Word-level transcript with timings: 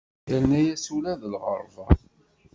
Yerna-as 0.29 0.85
ula 0.95 1.13
d 1.21 1.23
lɣerba. 1.33 1.87